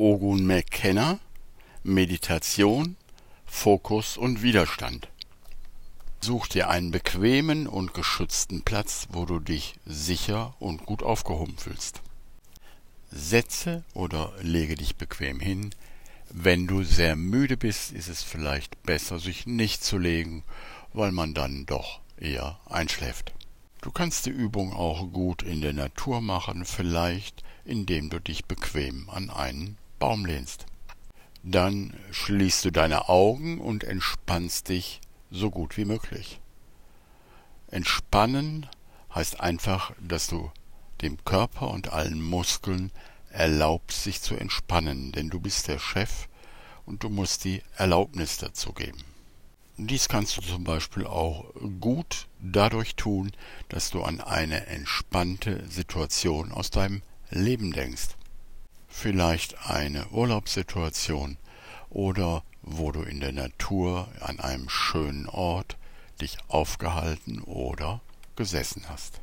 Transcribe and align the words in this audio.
Ogun 0.00 0.46
McKenna 0.46 1.18
Meditation, 1.82 2.94
Fokus 3.46 4.16
und 4.16 4.42
Widerstand. 4.44 5.08
Such 6.20 6.46
dir 6.46 6.70
einen 6.70 6.92
bequemen 6.92 7.66
und 7.66 7.94
geschützten 7.94 8.62
Platz, 8.62 9.08
wo 9.10 9.24
du 9.24 9.40
dich 9.40 9.74
sicher 9.84 10.54
und 10.60 10.86
gut 10.86 11.02
aufgehoben 11.02 11.58
fühlst. 11.58 12.00
Setze 13.10 13.82
oder 13.92 14.32
lege 14.40 14.76
dich 14.76 14.94
bequem 14.94 15.40
hin. 15.40 15.70
Wenn 16.30 16.68
du 16.68 16.84
sehr 16.84 17.16
müde 17.16 17.56
bist, 17.56 17.90
ist 17.90 18.06
es 18.06 18.22
vielleicht 18.22 18.80
besser, 18.84 19.18
sich 19.18 19.48
nicht 19.48 19.82
zu 19.82 19.98
legen, 19.98 20.44
weil 20.92 21.10
man 21.10 21.34
dann 21.34 21.66
doch 21.66 21.98
eher 22.16 22.60
einschläft. 22.66 23.32
Du 23.80 23.90
kannst 23.90 24.26
die 24.26 24.30
Übung 24.30 24.72
auch 24.72 25.10
gut 25.10 25.42
in 25.42 25.60
der 25.60 25.72
Natur 25.72 26.20
machen, 26.20 26.64
vielleicht 26.66 27.42
indem 27.64 28.10
du 28.10 28.20
dich 28.20 28.44
bequem 28.44 29.10
an 29.10 29.30
einen 29.30 29.76
Baum 29.98 30.24
lehnst. 30.24 30.66
Dann 31.42 31.94
schließt 32.10 32.64
du 32.64 32.70
deine 32.70 33.08
Augen 33.08 33.60
und 33.60 33.84
entspannst 33.84 34.68
dich 34.68 35.00
so 35.30 35.50
gut 35.50 35.76
wie 35.76 35.84
möglich. 35.84 36.40
Entspannen 37.70 38.66
heißt 39.14 39.40
einfach, 39.40 39.92
dass 40.00 40.26
du 40.26 40.50
dem 41.02 41.22
Körper 41.24 41.70
und 41.70 41.92
allen 41.92 42.20
Muskeln 42.20 42.90
erlaubst, 43.30 44.04
sich 44.04 44.20
zu 44.20 44.34
entspannen, 44.34 45.12
denn 45.12 45.30
du 45.30 45.40
bist 45.40 45.68
der 45.68 45.78
Chef 45.78 46.28
und 46.86 47.04
du 47.04 47.08
musst 47.08 47.44
die 47.44 47.62
Erlaubnis 47.76 48.38
dazu 48.38 48.72
geben. 48.72 49.04
Dies 49.76 50.08
kannst 50.08 50.36
du 50.36 50.40
zum 50.40 50.64
Beispiel 50.64 51.06
auch 51.06 51.52
gut 51.80 52.26
dadurch 52.40 52.96
tun, 52.96 53.30
dass 53.68 53.90
du 53.90 54.02
an 54.02 54.20
eine 54.20 54.66
entspannte 54.66 55.64
Situation 55.68 56.50
aus 56.50 56.70
deinem 56.70 57.02
Leben 57.30 57.72
denkst. 57.72 58.17
Vielleicht 58.88 59.68
eine 59.68 60.08
Urlaubssituation 60.08 61.36
oder 61.90 62.42
wo 62.62 62.90
du 62.92 63.02
in 63.02 63.20
der 63.20 63.32
Natur 63.32 64.08
an 64.20 64.40
einem 64.40 64.68
schönen 64.68 65.26
Ort 65.26 65.76
dich 66.20 66.38
aufgehalten 66.48 67.42
oder 67.42 68.00
gesessen 68.36 68.88
hast. 68.88 69.20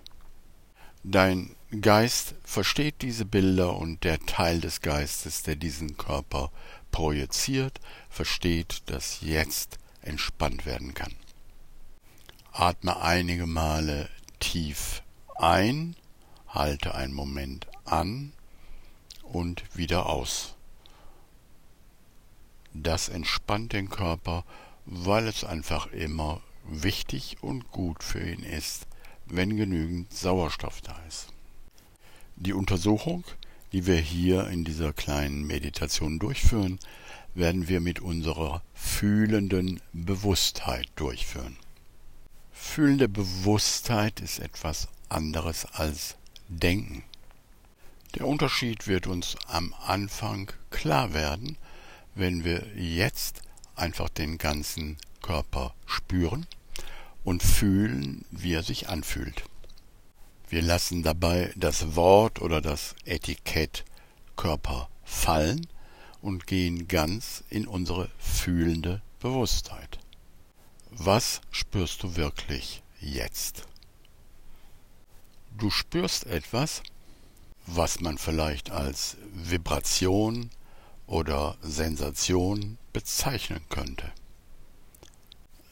Dein 1.03 1.55
Geist 1.81 2.35
versteht 2.43 3.01
diese 3.01 3.25
Bilder 3.25 3.75
und 3.75 4.03
der 4.03 4.19
Teil 4.19 4.61
des 4.61 4.81
Geistes, 4.81 5.43
der 5.43 5.55
diesen 5.55 5.97
Körper 5.97 6.51
projiziert, 6.91 7.79
versteht, 8.09 8.81
dass 8.87 9.21
jetzt 9.21 9.77
entspannt 10.01 10.65
werden 10.65 10.93
kann. 10.93 11.13
Atme 12.51 13.01
einige 13.01 13.45
Male 13.45 14.09
tief 14.39 15.03
ein, 15.35 15.95
halte 16.47 16.95
einen 16.95 17.13
Moment 17.13 17.67
an 17.83 18.31
und 19.25 19.63
wieder 19.75 20.07
aus. 20.07 20.55
Das 22.73 23.09
entspannt 23.09 23.73
den 23.73 23.89
Körper, 23.89 24.43
weil 24.85 25.27
es 25.27 25.43
einfach 25.43 25.87
immer 25.87 26.41
wichtig 26.67 27.37
und 27.41 27.71
gut 27.71 28.03
für 28.03 28.19
ihn 28.19 28.43
ist, 28.43 28.87
wenn 29.25 29.55
genügend 29.57 30.13
Sauerstoff 30.13 30.81
da 30.81 30.95
ist. 31.07 31.27
Die 32.35 32.53
Untersuchung, 32.53 33.23
die 33.71 33.85
wir 33.85 33.97
hier 33.97 34.47
in 34.47 34.65
dieser 34.65 34.93
kleinen 34.93 35.45
Meditation 35.47 36.19
durchführen, 36.19 36.79
werden 37.33 37.67
wir 37.67 37.81
mit 37.81 37.99
unserer 37.99 38.61
fühlenden 38.73 39.81
Bewusstheit 39.93 40.87
durchführen. 40.95 41.57
Fühlende 42.51 43.09
Bewusstheit 43.09 44.19
ist 44.21 44.39
etwas 44.39 44.87
anderes 45.09 45.65
als 45.65 46.15
Denken. 46.47 47.03
Der 48.15 48.27
Unterschied 48.27 48.87
wird 48.87 49.07
uns 49.07 49.35
am 49.47 49.73
Anfang 49.85 50.49
klar 50.69 51.13
werden, 51.13 51.57
wenn 52.13 52.45
wir 52.45 52.65
jetzt 52.77 53.41
einfach 53.75 54.07
den 54.07 54.37
ganzen 54.37 54.97
Körper 55.21 55.75
spüren 55.85 56.47
und 57.25 57.43
fühlen, 57.43 58.23
wie 58.31 58.53
er 58.53 58.63
sich 58.63 58.87
anfühlt. 58.87 59.43
Wir 60.47 60.61
lassen 60.61 61.03
dabei 61.03 61.51
das 61.57 61.97
Wort 61.97 62.41
oder 62.41 62.61
das 62.61 62.95
Etikett 63.03 63.83
Körper 64.37 64.89
fallen 65.03 65.67
und 66.21 66.47
gehen 66.47 66.87
ganz 66.87 67.43
in 67.49 67.67
unsere 67.67 68.09
fühlende 68.17 69.01
Bewusstheit. 69.19 69.99
Was 70.89 71.41
spürst 71.51 72.01
du 72.03 72.15
wirklich 72.15 72.81
jetzt? 73.01 73.67
Du 75.57 75.69
spürst 75.69 76.25
etwas, 76.27 76.81
was 77.67 77.99
man 77.99 78.17
vielleicht 78.17 78.71
als 78.71 79.17
Vibration 79.33 80.49
oder 81.07 81.57
Sensation 81.61 82.77
bezeichnen 82.93 83.61
könnte. 83.69 84.11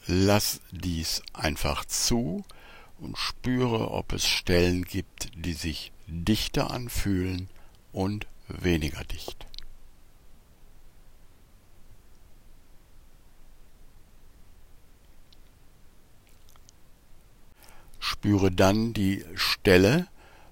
Lass 0.06 0.60
dies 0.70 1.22
einfach 1.32 1.84
zu 1.84 2.44
und 2.98 3.16
spüre, 3.16 3.90
ob 3.90 4.12
es 4.12 4.26
Stellen 4.26 4.84
gibt, 4.84 5.30
die 5.34 5.54
sich 5.54 5.92
dichter 6.06 6.70
anfühlen 6.70 7.48
und 7.92 8.26
weniger 8.48 9.02
dicht. 9.04 9.46
Spüre 17.98 18.52
dann 18.52 18.92
die 18.92 19.24
Stelle, 19.34 20.06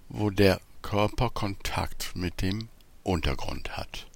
wo 0.09 0.30
der 0.30 0.60
Körper 0.92 1.30
Kontakt 1.30 2.14
mit 2.16 2.42
dem 2.42 2.69
Untergrund 3.03 3.78
hat. 3.78 4.06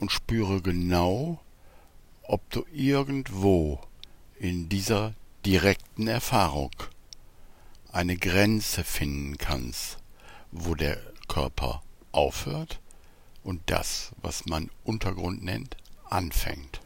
Und 0.00 0.10
spüre 0.10 0.60
genau, 0.60 1.40
ob 2.24 2.50
du 2.50 2.64
irgendwo 2.72 3.78
in 4.40 4.68
dieser 4.68 5.14
direkten 5.46 6.08
Erfahrung 6.08 6.72
eine 7.92 8.16
Grenze 8.16 8.82
finden 8.82 9.38
kannst, 9.38 9.98
wo 10.50 10.74
der 10.74 10.98
Körper 11.28 11.84
aufhört 12.10 12.80
und 13.44 13.62
das, 13.66 14.10
was 14.20 14.46
man 14.46 14.68
Untergrund 14.82 15.44
nennt, 15.44 15.76
anfängt. 16.10 16.80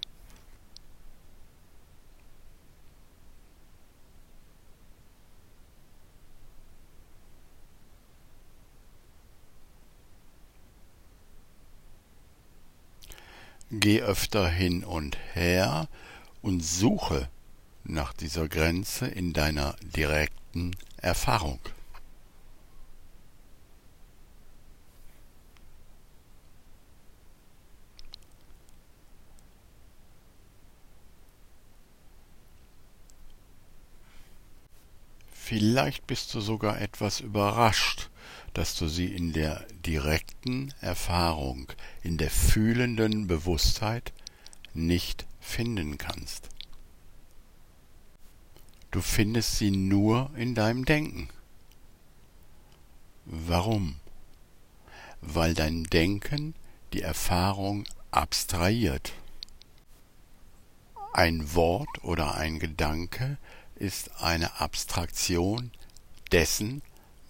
Geh 13.78 14.00
öfter 14.00 14.48
hin 14.48 14.84
und 14.84 15.18
her 15.34 15.88
und 16.40 16.64
suche 16.64 17.28
nach 17.84 18.14
dieser 18.14 18.48
Grenze 18.48 19.06
in 19.06 19.34
deiner 19.34 19.76
direkten 19.82 20.74
Erfahrung. 20.96 21.60
Vielleicht 35.30 36.06
bist 36.06 36.32
du 36.32 36.40
sogar 36.40 36.80
etwas 36.80 37.20
überrascht, 37.20 38.08
dass 38.56 38.74
du 38.74 38.88
sie 38.88 39.14
in 39.14 39.34
der 39.34 39.66
direkten 39.84 40.72
Erfahrung, 40.80 41.70
in 42.02 42.16
der 42.16 42.30
fühlenden 42.30 43.26
Bewusstheit 43.26 44.14
nicht 44.72 45.26
finden 45.40 45.98
kannst. 45.98 46.48
Du 48.90 49.02
findest 49.02 49.58
sie 49.58 49.70
nur 49.70 50.30
in 50.36 50.54
deinem 50.54 50.86
Denken. 50.86 51.28
Warum? 53.26 53.96
Weil 55.20 55.52
dein 55.52 55.84
Denken 55.84 56.54
die 56.94 57.02
Erfahrung 57.02 57.84
abstrahiert. 58.10 59.12
Ein 61.12 61.54
Wort 61.54 62.02
oder 62.02 62.36
ein 62.36 62.58
Gedanke 62.58 63.36
ist 63.74 64.22
eine 64.22 64.60
Abstraktion 64.62 65.72
dessen, 66.32 66.80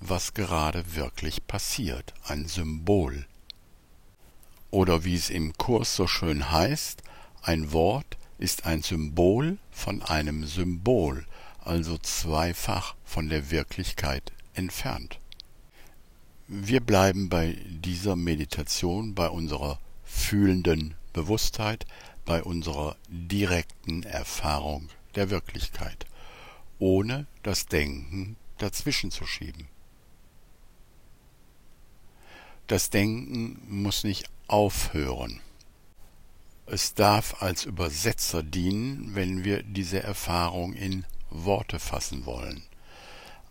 was 0.01 0.35
gerade 0.35 0.95
wirklich 0.95 1.47
passiert, 1.47 2.15
ein 2.25 2.47
Symbol. 2.47 3.27
Oder 4.71 5.05
wie 5.05 5.15
es 5.15 5.31
im 5.31 5.53
Kurs 5.55 5.97
so 5.97 6.07
schön 6.07 6.51
heißt, 6.51 7.03
ein 7.43 7.73
Wort 7.73 8.17
ist 8.39 8.67
ein 8.67 8.83
Symbol 8.83 9.59
von 9.71 10.03
einem 10.03 10.45
Symbol, 10.45 11.25
also 11.61 11.99
zweifach 11.99 12.95
von 13.05 13.29
der 13.29 13.51
Wirklichkeit 13.51 14.33
entfernt. 14.55 15.19
Wir 16.49 16.81
bleiben 16.81 17.29
bei 17.29 17.57
dieser 17.67 18.15
Meditation 18.15 19.15
bei 19.15 19.29
unserer 19.29 19.81
fühlenden 20.05 20.95
Bewusstheit, 21.13 21.87
bei 22.25 22.43
unserer 22.43 22.97
direkten 23.09 24.03
Erfahrung 24.03 24.89
der 25.15 25.31
Wirklichkeit, 25.31 26.07
ohne 26.79 27.27
das 27.43 27.67
Denken 27.67 28.37
dazwischen 28.59 29.11
zu 29.11 29.27
schieben. 29.27 29.69
Das 32.67 32.91
Denken 32.91 33.61
muss 33.69 34.03
nicht 34.03 34.29
aufhören. 34.49 35.41
Es 36.67 36.95
darf 36.95 37.41
als 37.43 37.65
Übersetzer 37.65 38.43
dienen, 38.43 39.15
wenn 39.15 39.45
wir 39.45 39.63
diese 39.63 40.03
Erfahrung 40.03 40.73
in 40.73 41.05
Worte 41.31 41.79
fassen 41.79 42.27
wollen. 42.27 42.65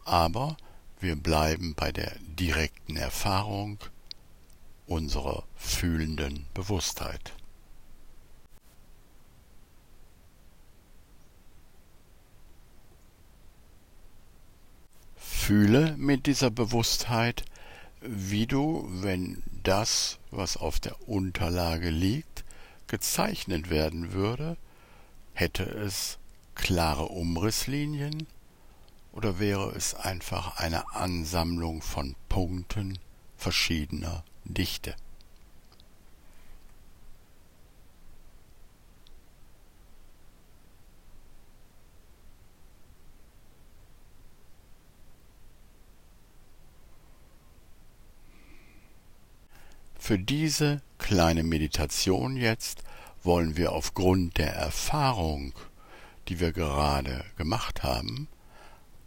Aber 0.03 0.57
wir 0.99 1.15
bleiben 1.15 1.75
bei 1.75 1.93
der 1.93 2.13
direkten 2.19 2.97
Erfahrung 2.97 3.79
unserer 4.85 5.45
fühlenden 5.55 6.45
Bewusstheit. 6.53 7.31
Fühle 15.15 15.95
mit 15.97 16.25
dieser 16.25 16.49
Bewusstheit, 16.49 17.45
wie 18.07 18.47
du, 18.47 18.87
wenn 18.89 19.43
das, 19.63 20.19
was 20.31 20.57
auf 20.57 20.79
der 20.79 21.07
Unterlage 21.07 21.89
liegt, 21.89 22.43
gezeichnet 22.87 23.69
werden 23.69 24.13
würde, 24.13 24.57
hätte 25.33 25.63
es 25.63 26.17
klare 26.55 27.07
Umrisslinien 27.07 28.27
oder 29.11 29.39
wäre 29.39 29.71
es 29.71 29.95
einfach 29.95 30.57
eine 30.57 30.93
Ansammlung 30.93 31.81
von 31.81 32.15
Punkten 32.29 32.99
verschiedener 33.37 34.23
Dichte? 34.43 34.95
Für 50.05 50.19
diese 50.19 50.83
kleine 50.99 51.41
Meditation 51.41 52.37
jetzt 52.37 52.83
wollen 53.23 53.57
wir 53.57 53.71
aufgrund 53.71 54.37
der 54.37 54.53
Erfahrung, 54.53 55.53
die 56.27 56.39
wir 56.39 56.51
gerade 56.51 57.25
gemacht 57.37 57.81
haben, 57.81 58.27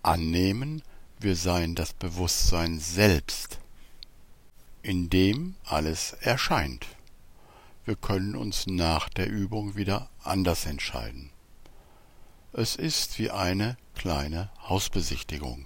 annehmen, 0.03 0.83
wir 1.21 1.37
seien 1.37 1.77
das 1.77 1.93
Bewusstsein 1.93 2.81
selbst, 2.81 3.61
in 4.83 5.09
dem 5.09 5.55
alles 5.65 6.15
erscheint. 6.15 6.85
Wir 7.85 7.95
können 7.95 8.35
uns 8.35 8.67
nach 8.67 9.09
der 9.09 9.31
Übung 9.31 9.77
wieder 9.77 10.11
anders 10.25 10.67
entscheiden. 10.67 11.31
Es 12.53 12.75
ist 12.75 13.21
wie 13.21 13.31
eine 13.31 13.77
kleine 13.95 14.51
Hausbesichtigung, 14.69 15.65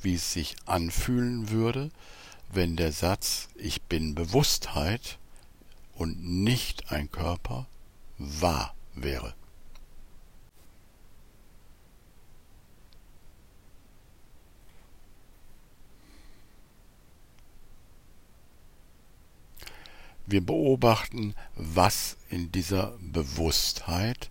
wie 0.00 0.14
es 0.14 0.32
sich 0.32 0.54
anfühlen 0.66 1.50
würde, 1.50 1.90
wenn 2.52 2.76
der 2.76 2.92
Satz 2.92 3.48
Ich 3.54 3.82
bin 3.82 4.14
Bewusstheit 4.14 5.18
und 5.94 6.22
nicht 6.22 6.90
ein 6.90 7.10
Körper 7.10 7.66
wahr 8.18 8.74
wäre. 8.94 9.34
Wir 20.26 20.46
beobachten, 20.46 21.34
was 21.56 22.16
in 22.28 22.52
dieser 22.52 22.96
Bewusstheit, 23.00 24.30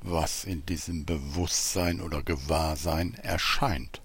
was 0.00 0.44
in 0.44 0.64
diesem 0.64 1.04
Bewusstsein 1.06 2.00
oder 2.00 2.22
Gewahrsein 2.22 3.14
erscheint. 3.14 4.00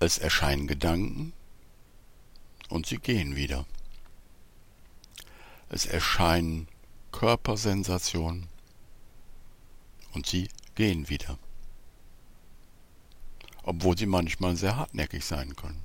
Es 0.00 0.18
erscheinen 0.18 0.68
Gedanken 0.68 1.32
und 2.68 2.86
sie 2.86 2.98
gehen 2.98 3.34
wieder. 3.34 3.66
Es 5.70 5.86
erscheinen 5.86 6.68
Körpersensationen 7.10 8.46
und 10.14 10.26
sie 10.26 10.48
gehen 10.76 11.08
wieder. 11.08 11.36
Obwohl 13.64 13.98
sie 13.98 14.06
manchmal 14.06 14.54
sehr 14.54 14.76
hartnäckig 14.76 15.24
sein 15.24 15.56
können. 15.56 15.82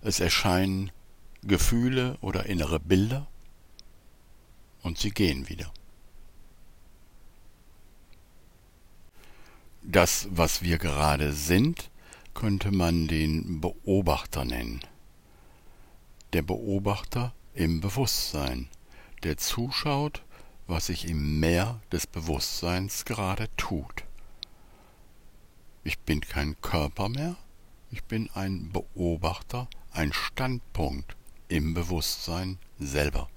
Es 0.00 0.20
erscheinen 0.20 0.92
Gefühle 1.42 2.16
oder 2.20 2.46
innere 2.46 2.78
Bilder 2.78 3.26
und 4.82 4.98
sie 4.98 5.10
gehen 5.10 5.48
wieder. 5.48 5.72
Das, 9.86 10.28
was 10.30 10.62
wir 10.62 10.78
gerade 10.78 11.34
sind, 11.34 11.90
könnte 12.32 12.72
man 12.72 13.06
den 13.06 13.60
Beobachter 13.60 14.46
nennen. 14.46 14.80
Der 16.32 16.40
Beobachter 16.40 17.34
im 17.52 17.82
Bewusstsein, 17.82 18.68
der 19.24 19.36
zuschaut, 19.36 20.22
was 20.66 20.86
sich 20.86 21.06
im 21.06 21.38
Meer 21.38 21.82
des 21.92 22.06
Bewusstseins 22.06 23.04
gerade 23.04 23.48
tut. 23.58 24.04
Ich 25.84 25.98
bin 25.98 26.22
kein 26.22 26.58
Körper 26.62 27.10
mehr, 27.10 27.36
ich 27.90 28.04
bin 28.04 28.30
ein 28.32 28.72
Beobachter, 28.72 29.68
ein 29.92 30.14
Standpunkt 30.14 31.14
im 31.48 31.74
Bewusstsein 31.74 32.58
selber. 32.78 33.28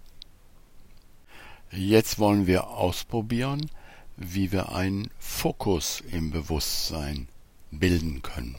Jetzt 1.72 2.20
wollen 2.20 2.48
wir 2.48 2.68
ausprobieren, 2.68 3.70
wie 4.18 4.52
wir 4.52 4.72
einen 4.74 5.10
Fokus 5.20 6.02
im 6.12 6.32
Bewusstsein 6.32 7.28
bilden 7.72 8.24
können. 8.24 8.58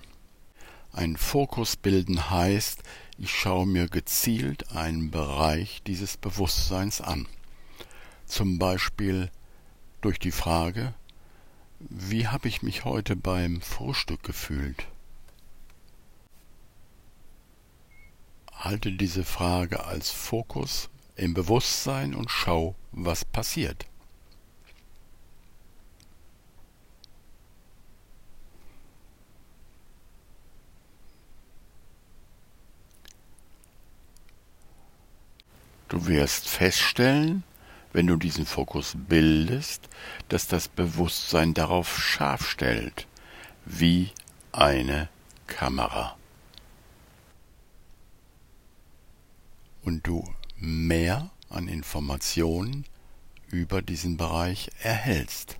Ein 0.92 1.16
Fokus 1.16 1.76
bilden 1.76 2.30
heißt, 2.30 2.82
ich 3.18 3.30
schaue 3.30 3.66
mir 3.66 3.88
gezielt 3.88 4.70
einen 4.72 5.10
Bereich 5.10 5.82
dieses 5.84 6.16
Bewusstseins 6.16 7.00
an. 7.00 7.26
Zum 8.26 8.58
Beispiel 8.58 9.30
durch 10.00 10.20
die 10.20 10.30
Frage, 10.30 10.94
wie 11.80 12.28
habe 12.28 12.48
ich 12.48 12.62
mich 12.62 12.84
heute 12.84 13.16
beim 13.16 13.60
Frühstück 13.60 14.22
gefühlt? 14.22 14.86
Halte 18.52 18.92
diese 18.92 19.24
Frage 19.24 19.84
als 19.84 20.10
Fokus 20.10 20.88
im 21.16 21.34
Bewusstsein 21.34 22.14
und 22.14 22.30
schau, 22.30 22.74
was 22.92 23.24
passiert. 23.24 23.86
Du 35.88 36.06
wirst 36.06 36.48
feststellen, 36.48 37.44
wenn 37.92 38.06
du 38.06 38.16
diesen 38.16 38.44
Fokus 38.44 38.94
bildest, 38.96 39.88
dass 40.28 40.46
das 40.46 40.68
Bewusstsein 40.68 41.54
darauf 41.54 41.98
scharf 41.98 42.48
stellt, 42.48 43.06
wie 43.64 44.10
eine 44.52 45.08
Kamera. 45.46 46.16
Und 49.82 50.06
du 50.06 50.24
mehr 50.58 51.30
an 51.48 51.68
Informationen 51.68 52.84
über 53.50 53.80
diesen 53.80 54.18
Bereich 54.18 54.70
erhältst. 54.80 55.57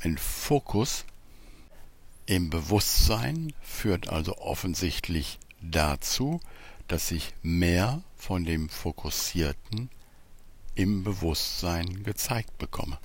Ein 0.00 0.16
Fokus 0.16 1.04
im 2.26 2.50
Bewusstsein 2.50 3.52
führt 3.60 4.08
also 4.08 4.38
offensichtlich 4.38 5.40
dazu, 5.60 6.40
dass 6.86 7.10
ich 7.10 7.34
mehr 7.42 8.02
von 8.16 8.44
dem 8.44 8.68
Fokussierten 8.68 9.90
im 10.76 11.02
Bewusstsein 11.02 12.04
gezeigt 12.04 12.56
bekomme. 12.58 12.98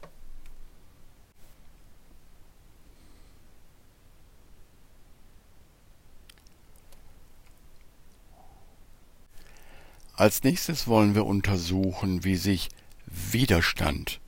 Als 10.15 10.43
nächstes 10.43 10.87
wollen 10.87 11.15
wir 11.15 11.25
untersuchen, 11.25 12.23
wie 12.23 12.35
sich 12.35 12.69
Widerstand 13.07 14.19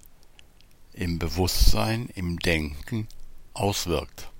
im 0.95 1.19
Bewusstsein, 1.19 2.09
im 2.15 2.39
Denken 2.39 3.07
auswirkt. 3.53 4.31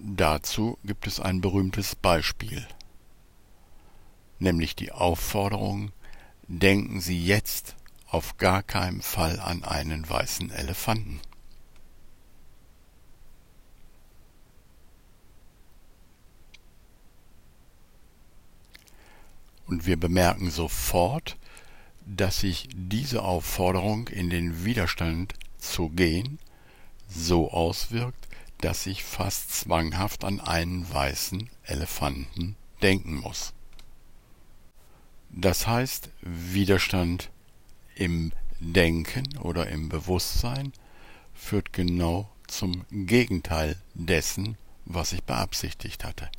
Dazu 0.00 0.78
gibt 0.84 1.06
es 1.06 1.20
ein 1.20 1.40
berühmtes 1.40 1.94
Beispiel, 1.94 2.66
nämlich 4.38 4.74
die 4.76 4.92
Aufforderung, 4.92 5.92
denken 6.48 7.00
Sie 7.00 7.24
jetzt 7.24 7.76
auf 8.08 8.36
gar 8.38 8.62
keinen 8.62 9.02
Fall 9.02 9.38
an 9.38 9.64
einen 9.64 10.08
weißen 10.08 10.50
Elefanten. 10.50 11.20
Und 19.66 19.84
wir 19.84 19.98
bemerken 19.98 20.50
sofort, 20.50 21.36
dass 22.16 22.40
sich 22.40 22.68
diese 22.74 23.22
Aufforderung 23.22 24.08
in 24.08 24.30
den 24.30 24.64
Widerstand 24.64 25.34
zu 25.58 25.90
gehen 25.90 26.38
so 27.08 27.50
auswirkt, 27.50 28.28
dass 28.60 28.86
ich 28.86 29.04
fast 29.04 29.52
zwanghaft 29.52 30.24
an 30.24 30.40
einen 30.40 30.92
weißen 30.92 31.48
Elefanten 31.64 32.56
denken 32.82 33.16
muss. 33.16 33.52
Das 35.30 35.66
heißt, 35.66 36.10
Widerstand 36.22 37.30
im 37.94 38.32
Denken 38.60 39.36
oder 39.38 39.68
im 39.68 39.88
Bewusstsein 39.88 40.72
führt 41.34 41.72
genau 41.72 42.28
zum 42.46 42.84
Gegenteil 42.90 43.76
dessen, 43.94 44.56
was 44.84 45.12
ich 45.12 45.22
beabsichtigt 45.22 46.04
hatte. 46.04 46.30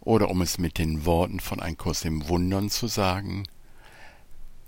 Oder 0.00 0.30
um 0.30 0.42
es 0.42 0.58
mit 0.58 0.78
den 0.78 1.04
Worten 1.04 1.40
von 1.40 1.60
Ein 1.60 1.76
Kurs 1.76 2.04
im 2.04 2.28
Wundern 2.28 2.70
zu 2.70 2.86
sagen, 2.86 3.44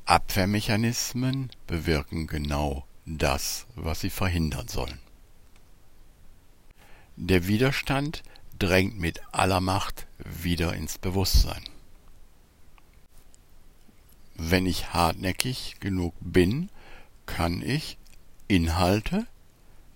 Abwehrmechanismen 0.09 1.51
bewirken 1.67 2.27
genau 2.27 2.87
das, 3.05 3.67
was 3.75 4.01
sie 4.01 4.09
verhindern 4.09 4.67
sollen. 4.67 4.99
Der 7.17 7.47
Widerstand 7.47 8.23
drängt 8.59 8.99
mit 8.99 9.21
aller 9.33 9.61
Macht 9.61 10.07
wieder 10.17 10.73
ins 10.73 10.97
Bewusstsein. 10.97 11.63
Wenn 14.35 14.65
ich 14.65 14.95
hartnäckig 14.95 15.77
genug 15.79 16.15
bin, 16.21 16.71
kann 17.27 17.61
ich 17.61 17.99
Inhalte, 18.47 19.27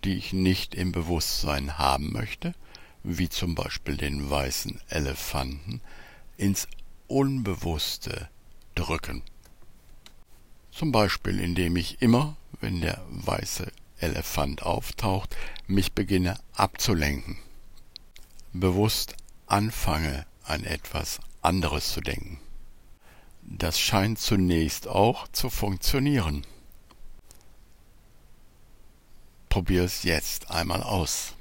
die 0.05 0.19
ich 0.19 0.35
nicht 0.35 0.75
im 0.75 0.93
Bewusstsein 0.93 1.79
haben 1.79 2.13
möchte, 2.13 2.55
wie 3.03 3.31
zum 3.31 3.55
Beispiel 3.55 3.97
den 3.97 4.29
weißen 4.29 4.79
Elefanten, 4.91 5.81
ins 6.37 6.69
Unbewusste 7.07 8.29
drücken. 8.75 9.23
Zum 10.73 10.91
Beispiel 10.91 11.39
indem 11.39 11.77
ich 11.77 12.01
immer, 12.01 12.37
wenn 12.61 12.81
der 12.81 13.01
weiße 13.11 13.71
Elefant 13.99 14.63
auftaucht, 14.63 15.37
mich 15.67 15.93
beginne 15.93 16.41
abzulenken, 16.55 17.39
bewusst 18.53 19.15
anfange 19.47 20.27
an 20.45 20.65
etwas 20.65 21.21
anderes 21.43 21.93
zu 21.93 22.01
denken. 22.01 22.41
Das 23.43 23.79
scheint 23.79 24.19
zunächst 24.19 24.89
auch 24.89 25.29
zu 25.29 25.51
funktionieren. 25.51 26.47
Probier 29.51 29.85
es 29.85 30.05
jetzt 30.05 30.51
einmal 30.51 30.83
aus. 30.83 31.35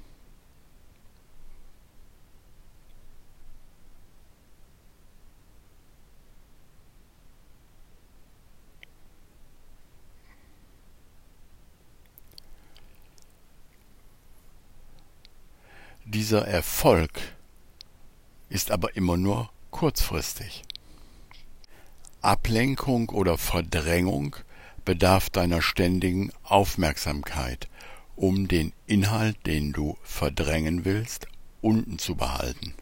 Dieser 16.14 16.46
Erfolg 16.46 17.38
ist 18.50 18.70
aber 18.70 18.98
immer 18.98 19.16
nur 19.16 19.50
kurzfristig. 19.70 20.64
Ablenkung 22.20 23.08
oder 23.08 23.38
Verdrängung 23.38 24.36
bedarf 24.84 25.30
deiner 25.30 25.62
ständigen 25.62 26.34
Aufmerksamkeit, 26.44 27.70
um 28.18 28.50
den 28.50 28.74
Inhalt, 28.88 29.38
den 29.46 29.72
du 29.72 29.98
verdrängen 30.04 30.84
willst, 30.84 31.28
unten 31.62 31.98
zu 31.98 32.16
behalten. 32.16 32.74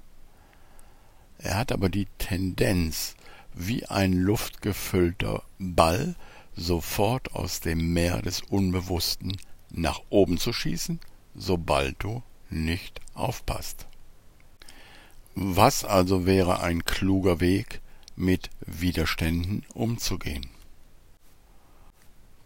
Er 1.38 1.58
hat 1.58 1.72
aber 1.72 1.90
die 1.90 2.08
Tendenz, 2.18 3.14
wie 3.54 3.86
ein 3.86 4.14
luftgefüllter 4.14 5.44
Ball 5.60 6.16
sofort 6.56 7.36
aus 7.36 7.60
dem 7.60 7.94
Meer 7.94 8.24
des 8.24 8.42
Unbewussten 8.42 9.38
nach 9.70 10.02
oben 10.10 10.40
zu 10.40 10.52
schießen, 10.52 11.00
sobald 11.36 12.02
du 12.02 12.24
nicht 12.50 13.02
aufpasst. 13.14 13.88
Was 15.36 15.86
also 15.86 16.26
wäre 16.26 16.62
ein 16.62 16.84
kluger 16.86 17.40
Weg, 17.40 17.82
mit 18.16 18.50
Widerständen 18.66 19.66
umzugehen? 19.74 20.50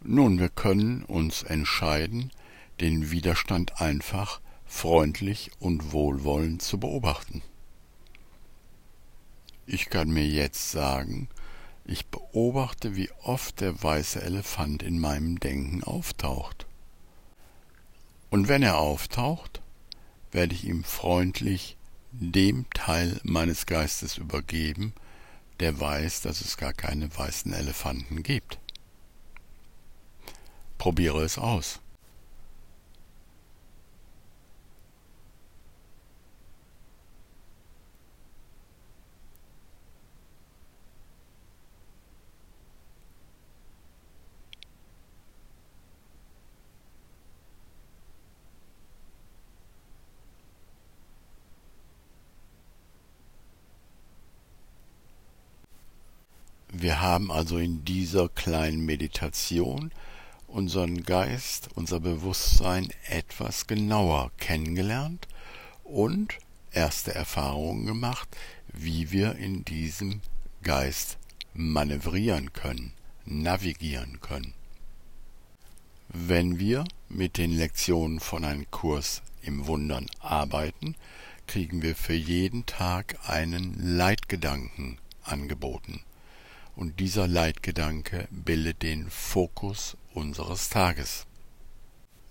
Nun, 0.04 0.38
wir 0.38 0.50
können 0.50 1.04
uns 1.04 1.42
entscheiden, 1.44 2.32
den 2.80 3.10
Widerstand 3.10 3.82
einfach 3.82 4.42
freundlich 4.66 5.52
und 5.60 5.92
wohlwollend 5.92 6.62
zu 6.62 6.80
beobachten. 6.80 7.42
Ich 9.66 9.90
kann 9.90 10.12
mir 10.12 10.28
jetzt 10.28 10.72
sagen, 10.72 11.30
ich 11.86 12.06
beobachte, 12.08 12.96
wie 12.96 13.10
oft 13.24 13.62
der 13.62 13.82
weiße 13.82 14.22
Elefant 14.22 14.84
in 14.84 15.00
meinem 15.00 15.40
Denken 15.40 15.84
auftaucht. 15.84 16.66
Und 18.30 18.48
wenn 18.48 18.62
er 18.62 18.78
auftaucht, 18.78 19.63
werde 20.34 20.56
ich 20.56 20.66
ihm 20.66 20.84
freundlich 20.84 21.78
dem 22.12 22.66
Teil 22.74 23.20
meines 23.24 23.66
Geistes 23.66 24.18
übergeben, 24.18 24.94
der 25.60 25.80
weiß, 25.80 26.22
dass 26.22 26.42
es 26.42 26.58
gar 26.58 26.74
keine 26.74 27.16
weißen 27.16 27.54
Elefanten 27.54 28.24
gibt. 28.24 28.60
Probiere 30.78 31.24
es 31.24 31.38
aus. 31.38 31.80
Wir 56.84 56.92
haben 57.04 57.34
also 57.34 57.58
in 57.58 57.84
dieser 57.84 58.30
kleinen 58.30 58.86
Meditation 58.86 59.92
unseren 60.48 61.04
Geist, 61.04 61.68
unser 61.76 62.00
Bewusstsein 62.00 62.88
etwas 63.10 63.68
genauer 63.68 64.32
kennengelernt 64.38 65.28
und 65.84 66.38
erste 66.72 67.14
Erfahrungen 67.14 67.86
gemacht, 67.86 68.30
wie 68.72 69.12
wir 69.12 69.36
in 69.36 69.66
diesem 69.66 70.22
Geist 70.64 71.18
manövrieren 71.54 72.54
können, 72.54 72.94
navigieren 73.26 74.22
können. 74.22 74.54
Wenn 76.08 76.58
wir 76.58 76.86
mit 77.10 77.38
den 77.38 77.52
Lektionen 77.52 78.22
von 78.22 78.46
einem 78.46 78.72
Kurs 78.72 79.22
im 79.42 79.68
Wundern 79.68 80.06
arbeiten, 80.20 80.96
kriegen 81.48 81.82
wir 81.82 81.98
für 81.98 82.14
jeden 82.14 82.66
Tag 82.66 83.20
einen 83.28 83.98
Leitgedanken 83.98 85.00
angeboten 85.24 86.02
und 86.76 87.00
dieser 87.00 87.28
Leitgedanke 87.28 88.28
bildet 88.32 88.82
den 88.82 89.10
Fokus 89.10 89.98
unseres 90.14 90.70
Tages. 90.70 91.26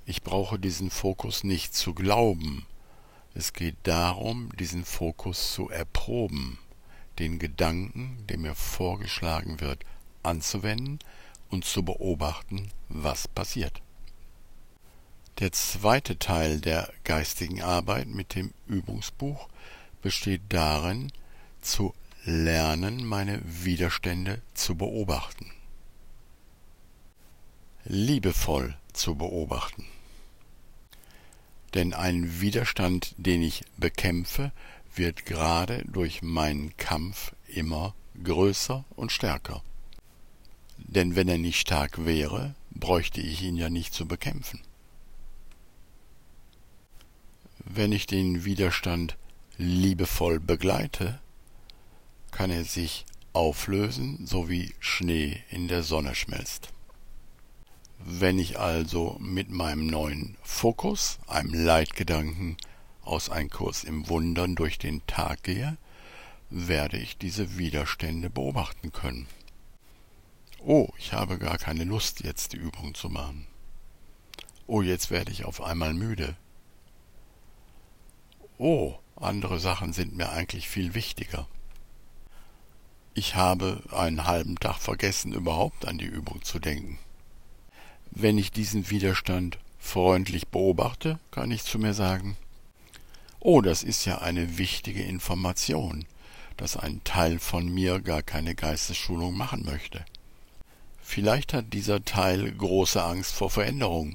Ich 0.05 0.23
brauche 0.23 0.59
diesen 0.59 0.91
Fokus 0.91 1.45
nicht 1.45 1.75
zu 1.75 1.95
glauben, 1.95 2.67
es 3.35 3.55
geht 3.55 3.77
darum, 3.85 4.51
diesen 4.59 4.85
Fokus 4.85 5.55
zu 5.55 5.71
erproben, 5.71 6.59
den 7.19 7.39
Gedanken, 7.39 8.19
der 8.29 8.39
mir 8.39 8.55
vorgeschlagen 8.55 9.61
wird, 9.61 9.85
anzuwenden 10.23 10.99
und 11.51 11.65
zu 11.65 11.83
beobachten, 11.83 12.71
was 12.89 13.29
passiert. 13.29 13.81
Der 15.39 15.53
zweite 15.53 16.19
Teil 16.19 16.61
der 16.61 16.93
geistigen 17.05 17.63
Arbeit 17.63 18.09
mit 18.09 18.35
dem 18.35 18.53
Übungsbuch 18.67 19.49
besteht 20.03 20.43
darin, 20.51 21.11
zu 21.63 21.95
lernen, 22.25 23.05
meine 23.05 23.41
Widerstände 23.45 24.41
zu 24.55 24.77
beobachten. 24.77 25.51
Liebevoll 27.85 28.77
zu 28.93 29.17
beobachten. 29.17 29.87
Denn 31.75 31.95
ein 31.95 32.41
Widerstand, 32.41 33.15
den 33.17 33.43
ich 33.43 33.65
bekämpfe, 33.77 34.53
wird 34.95 35.25
gerade 35.27 35.85
durch 35.87 36.23
meinen 36.23 36.77
Kampf 36.77 37.35
immer 37.49 37.95
größer 38.23 38.85
und 38.95 39.11
stärker. 39.11 39.63
Denn 40.77 41.17
wenn 41.17 41.29
er 41.29 41.39
nicht 41.39 41.59
stark 41.59 42.05
wäre, 42.05 42.55
bräuchte 42.71 43.21
ich 43.21 43.43
ihn 43.43 43.57
ja 43.57 43.71
nicht 43.71 43.95
zu 43.95 44.07
bekämpfen. 44.07 44.61
Wenn 47.65 47.93
ich 47.93 48.07
den 48.07 48.45
Widerstand 48.45 49.17
liebevoll 49.57 50.41
begleite, 50.41 51.21
kann 52.43 52.51
er 52.51 52.65
sich 52.65 53.07
auflösen, 53.35 54.27
so 54.27 54.49
wie 54.49 54.75
Schnee 54.81 55.45
in 55.51 55.69
der 55.69 55.85
Sonne 55.85 56.17
schmilzt. 56.17 56.73
Wenn 58.01 58.37
ich 58.41 58.59
also 58.59 59.17
mit 59.21 59.49
meinem 59.49 59.87
neuen 59.87 60.37
Fokus, 60.43 61.21
einem 61.29 61.55
Leitgedanken 61.55 62.57
aus 63.03 63.31
Ein 63.31 63.49
Kurs 63.49 63.85
im 63.85 64.09
Wundern 64.09 64.57
durch 64.57 64.81
den 64.81 65.07
Tag 65.07 65.45
gehe, 65.45 65.77
werde 66.51 66.97
ich 66.97 67.17
diese 67.17 67.59
Widerstände 67.59 68.29
beobachten 68.29 68.91
können. 68.91 69.29
Oh, 70.59 70.89
ich 70.99 71.13
habe 71.13 71.39
gar 71.39 71.59
keine 71.59 71.85
Lust, 71.85 72.25
jetzt 72.25 72.55
die 72.55 72.59
Übung 72.59 72.97
zu 72.97 73.09
machen. 73.09 73.47
Oh, 74.67 74.83
jetzt 74.83 75.13
werde 75.13 75.31
ich 75.31 75.45
auf 75.45 75.63
einmal 75.63 75.95
müde. 75.95 76.37
Oh, 78.59 78.97
andere 79.15 79.61
Sachen 79.61 79.93
sind 79.93 80.17
mir 80.17 80.31
eigentlich 80.31 80.69
viel 80.69 80.95
wichtiger. 80.95 81.47
Ich 83.15 83.35
habe 83.35 83.83
einen 83.91 84.25
halben 84.27 84.57
Tag 84.57 84.79
vergessen, 84.79 85.35
überhaupt 85.35 85.87
an 85.87 85.99
die 85.99 86.07
Übung 86.07 86.43
zu 86.43 86.59
denken. 86.59 86.99
Wenn 88.11 88.39
ich 88.39 88.51
diesen 88.51 88.89
Widerstand 88.89 89.59
freundlich 89.79 90.49
beobachte, 90.49 91.19
kann 91.31 91.51
ich 91.51 91.63
zu 91.63 91.79
mir 91.79 91.93
sagen, 91.93 92.39
oh, 93.39 93.61
das 93.61 93.83
ist 93.83 94.07
ja 94.07 94.19
eine 94.23 94.57
wichtige 94.57 95.03
Information, 95.03 96.07
dass 96.57 96.79
ein 96.79 97.05
Teil 97.05 97.39
von 97.39 97.69
mir 97.69 98.01
gar 98.01 98.23
keine 98.23 98.55
Geistesschulung 98.55 99.37
machen 99.37 99.67
möchte. 99.67 100.07
Vielleicht 101.03 101.53
hat 101.53 101.75
dieser 101.75 102.03
Teil 102.07 102.51
große 102.51 103.03
Angst 103.03 103.35
vor 103.35 103.51
Veränderung. 103.51 104.15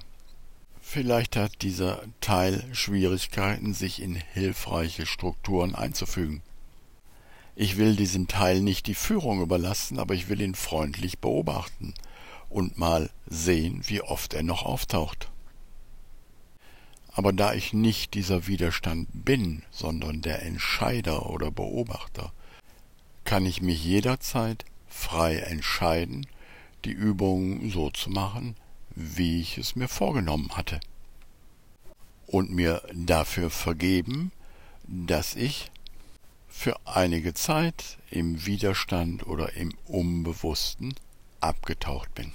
Vielleicht 0.82 1.36
hat 1.36 1.62
dieser 1.62 2.02
Teil 2.20 2.64
Schwierigkeiten, 2.74 3.76
sich 3.76 4.02
in 4.02 4.16
hilfreiche 4.16 5.06
Strukturen 5.06 5.76
einzufügen. 5.76 6.42
Ich 7.60 7.78
will 7.78 7.96
diesem 7.96 8.28
Teil 8.28 8.62
nicht 8.62 8.86
die 8.86 8.94
Führung 8.94 9.42
überlassen, 9.42 9.98
aber 9.98 10.14
ich 10.14 10.30
will 10.30 10.42
ihn 10.42 10.54
freundlich 10.54 11.18
beobachten 11.18 11.96
und 12.50 12.78
mal 12.78 13.10
sehen, 13.26 13.82
wie 13.88 14.00
oft 14.04 14.36
er 14.36 14.44
noch 14.44 14.62
auftaucht. 14.62 15.32
Aber 17.12 17.34
da 17.34 17.56
ich 17.56 17.74
nicht 17.74 18.14
dieser 18.14 18.46
Widerstand 18.46 19.08
bin, 19.12 19.64
sondern 19.72 20.22
der 20.22 20.44
Entscheider 20.44 21.32
oder 21.32 21.50
Beobachter, 21.50 22.32
kann 23.24 23.48
ich 23.48 23.60
mich 23.60 23.84
jederzeit 23.84 24.64
frei 24.88 25.38
entscheiden, 25.38 26.28
die 26.86 26.92
Übung 26.92 27.72
so 27.72 27.90
zu 27.90 28.12
machen, 28.12 28.56
wie 28.94 29.42
ich 29.42 29.58
es 29.58 29.76
mir 29.76 29.88
vorgenommen 29.88 30.56
hatte. 30.56 30.80
Und 32.28 32.52
mir 32.52 32.84
dafür 32.94 33.50
vergeben, 33.50 34.32
dass 34.86 35.34
ich 35.34 35.72
für 36.58 36.76
einige 36.86 37.36
Zeit 37.36 38.00
im 38.10 38.48
Widerstand 38.48 39.28
oder 39.28 39.54
im 39.54 39.76
Unbewussten 39.86 40.96
abgetaucht 41.40 42.16
bin. 42.16 42.34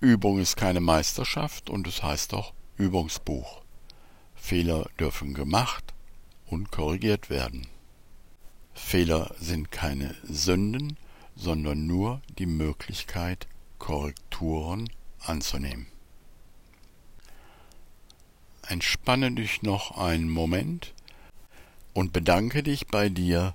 Übung 0.00 0.40
ist 0.40 0.56
keine 0.56 0.80
Meisterschaft 0.80 1.70
und 1.70 1.86
es 1.86 2.02
heißt 2.02 2.34
auch 2.34 2.52
Übungsbuch. 2.76 3.62
Fehler 4.34 4.90
dürfen 4.98 5.34
gemacht 5.34 5.94
und 6.46 6.72
korrigiert 6.72 7.30
werden. 7.30 7.68
Fehler 8.74 9.32
sind 9.38 9.70
keine 9.70 10.16
Sünden, 10.24 10.96
sondern 11.36 11.86
nur 11.86 12.22
die 12.38 12.46
Möglichkeit, 12.46 13.46
Korrekturen 13.78 14.90
anzunehmen. 15.20 15.86
Entspanne 18.66 19.30
dich 19.30 19.62
noch 19.62 19.96
einen 19.96 20.28
Moment 20.28 20.92
und 21.94 22.12
bedanke 22.12 22.62
dich 22.62 22.88
bei 22.88 23.08
dir, 23.08 23.54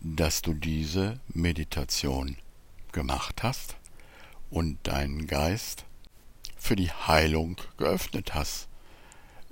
dass 0.00 0.42
du 0.42 0.54
diese 0.54 1.20
Meditation 1.28 2.36
gemacht 2.92 3.42
hast 3.42 3.76
und 4.50 4.78
deinen 4.82 5.26
Geist 5.26 5.84
für 6.56 6.76
die 6.76 6.90
Heilung 6.90 7.56
geöffnet 7.76 8.34
hast. 8.34 8.68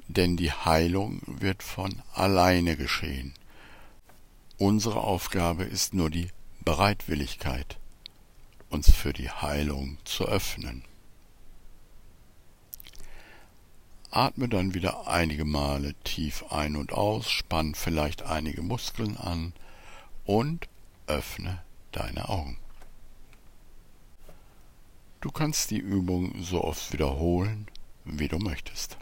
Denn 0.09 0.37
die 0.37 0.51
Heilung 0.51 1.21
wird 1.27 1.63
von 1.63 2.03
alleine 2.15 2.77
geschehen. 2.77 3.35
Unsere 4.59 5.01
Aufgabe 5.01 5.65
ist 5.65 5.95
nur 5.95 6.11
die 6.11 6.29
Bereitwilligkeit, 6.65 7.79
uns 8.71 8.91
für 8.91 9.13
die 9.13 9.31
Heilung 9.31 9.99
zu 10.05 10.27
öffnen. 10.27 10.85
Atme 14.13 14.47
dann 14.47 14.75
wieder 14.75 15.09
einige 15.09 15.47
Male 15.47 15.95
tief 16.05 16.45
ein 16.51 16.77
und 16.77 16.93
aus, 16.93 17.31
spann 17.31 17.75
vielleicht 17.75 18.23
einige 18.23 18.63
Muskeln 18.63 19.17
an 19.17 19.55
und 20.27 20.69
öffne 21.07 21.63
deine 21.93 22.29
Augen. 22.29 22.59
Du 25.23 25.31
kannst 25.31 25.71
die 25.71 25.79
Übung 25.79 26.43
so 26.43 26.63
oft 26.63 26.93
wiederholen, 26.93 27.67
wie 28.05 28.29
du 28.29 28.39
möchtest. 28.39 28.99